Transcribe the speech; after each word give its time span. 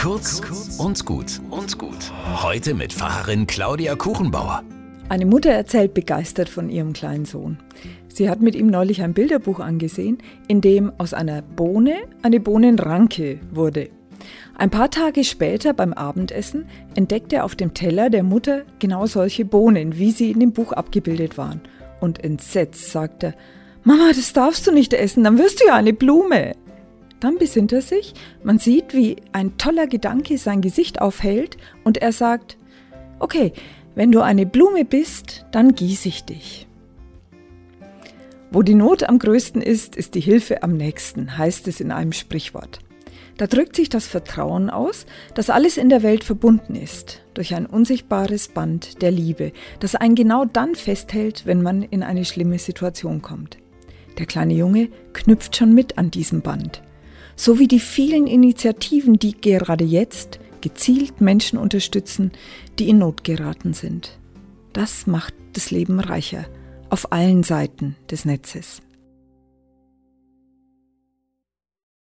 Kurz 0.00 0.40
und 0.78 1.04
gut 1.04 1.42
und 1.50 1.76
gut. 1.76 2.10
Heute 2.42 2.72
mit 2.72 2.90
Pfarrerin 2.90 3.46
Claudia 3.46 3.96
Kuchenbauer. 3.96 4.62
Eine 5.10 5.26
Mutter 5.26 5.50
erzählt 5.50 5.92
begeistert 5.92 6.48
von 6.48 6.70
ihrem 6.70 6.94
kleinen 6.94 7.26
Sohn. 7.26 7.58
Sie 8.08 8.30
hat 8.30 8.40
mit 8.40 8.54
ihm 8.54 8.68
neulich 8.68 9.02
ein 9.02 9.12
Bilderbuch 9.12 9.60
angesehen, 9.60 10.16
in 10.48 10.62
dem 10.62 10.90
aus 10.96 11.12
einer 11.12 11.42
Bohne 11.42 11.96
eine 12.22 12.40
Bohnenranke 12.40 13.40
wurde. 13.50 13.90
Ein 14.56 14.70
paar 14.70 14.90
Tage 14.90 15.22
später 15.22 15.74
beim 15.74 15.92
Abendessen 15.92 16.64
entdeckt 16.94 17.34
er 17.34 17.44
auf 17.44 17.54
dem 17.54 17.74
Teller 17.74 18.08
der 18.08 18.22
Mutter 18.22 18.62
genau 18.78 19.04
solche 19.04 19.44
Bohnen, 19.44 19.98
wie 19.98 20.12
sie 20.12 20.30
in 20.30 20.40
dem 20.40 20.52
Buch 20.52 20.72
abgebildet 20.72 21.36
waren. 21.36 21.60
Und 22.00 22.24
entsetzt 22.24 22.90
sagt 22.90 23.22
er, 23.22 23.34
Mama, 23.84 24.12
das 24.16 24.32
darfst 24.32 24.66
du 24.66 24.72
nicht 24.72 24.94
essen, 24.94 25.24
dann 25.24 25.36
wirst 25.36 25.60
du 25.60 25.66
ja 25.66 25.74
eine 25.74 25.92
Blume. 25.92 26.54
Dann 27.20 27.36
besinnt 27.36 27.72
er 27.72 27.82
sich, 27.82 28.14
man 28.42 28.58
sieht, 28.58 28.94
wie 28.94 29.16
ein 29.32 29.58
toller 29.58 29.86
Gedanke 29.86 30.38
sein 30.38 30.62
Gesicht 30.62 31.00
aufhält 31.02 31.58
und 31.84 31.98
er 31.98 32.12
sagt, 32.12 32.56
okay, 33.18 33.52
wenn 33.94 34.10
du 34.10 34.20
eine 34.20 34.46
Blume 34.46 34.86
bist, 34.86 35.44
dann 35.52 35.74
gieße 35.74 36.08
ich 36.08 36.24
dich. 36.24 36.66
Wo 38.50 38.62
die 38.62 38.74
Not 38.74 39.04
am 39.04 39.18
größten 39.18 39.60
ist, 39.62 39.94
ist 39.96 40.14
die 40.14 40.20
Hilfe 40.20 40.62
am 40.62 40.76
nächsten, 40.76 41.36
heißt 41.36 41.68
es 41.68 41.80
in 41.80 41.92
einem 41.92 42.12
Sprichwort. 42.12 42.80
Da 43.36 43.46
drückt 43.46 43.76
sich 43.76 43.88
das 43.88 44.06
Vertrauen 44.06 44.70
aus, 44.70 45.06
dass 45.34 45.50
alles 45.50 45.76
in 45.76 45.88
der 45.88 46.02
Welt 46.02 46.24
verbunden 46.24 46.74
ist, 46.74 47.22
durch 47.34 47.54
ein 47.54 47.66
unsichtbares 47.66 48.48
Band 48.48 49.02
der 49.02 49.10
Liebe, 49.10 49.52
das 49.78 49.94
einen 49.94 50.14
genau 50.14 50.46
dann 50.46 50.74
festhält, 50.74 51.46
wenn 51.46 51.62
man 51.62 51.82
in 51.82 52.02
eine 52.02 52.24
schlimme 52.24 52.58
Situation 52.58 53.22
kommt. 53.22 53.58
Der 54.18 54.26
kleine 54.26 54.54
Junge 54.54 54.88
knüpft 55.12 55.56
schon 55.56 55.74
mit 55.74 55.96
an 55.96 56.10
diesem 56.10 56.42
Band 56.42 56.82
sowie 57.40 57.68
die 57.68 57.80
vielen 57.80 58.26
Initiativen, 58.26 59.18
die 59.18 59.40
gerade 59.40 59.82
jetzt 59.84 60.40
gezielt 60.60 61.22
Menschen 61.22 61.58
unterstützen, 61.58 62.32
die 62.78 62.90
in 62.90 62.98
Not 62.98 63.24
geraten 63.24 63.72
sind. 63.72 64.18
Das 64.74 65.06
macht 65.06 65.32
das 65.54 65.70
Leben 65.70 66.00
reicher 66.00 66.44
auf 66.90 67.12
allen 67.12 67.42
Seiten 67.42 67.96
des 68.10 68.26
Netzes. 68.26 68.82